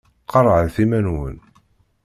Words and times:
Qarɛet 0.31 0.77
iman-nwen. 0.83 1.37